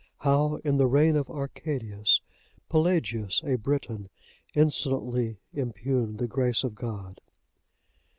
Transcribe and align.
How, 0.21 0.55
in 0.63 0.77
the 0.77 0.87
reign 0.87 1.15
of 1.15 1.29
Arcadius, 1.29 2.21
Pelagius, 2.71 3.43
a 3.45 3.53
Briton, 3.53 4.09
insolently 4.55 5.37
impugned 5.53 6.17
the 6.17 6.25
Grace 6.25 6.63
of 6.63 6.73
God. 6.73 7.21